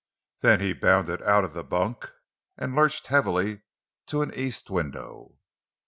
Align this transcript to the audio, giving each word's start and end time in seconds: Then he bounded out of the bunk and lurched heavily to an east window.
Then 0.39 0.61
he 0.61 0.73
bounded 0.73 1.21
out 1.21 1.43
of 1.43 1.53
the 1.53 1.63
bunk 1.63 2.09
and 2.57 2.73
lurched 2.75 3.05
heavily 3.05 3.61
to 4.07 4.23
an 4.23 4.33
east 4.33 4.71
window. 4.71 5.35